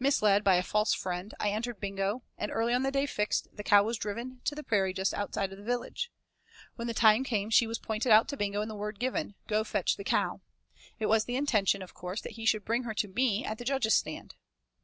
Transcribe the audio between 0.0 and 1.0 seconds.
Misled by a false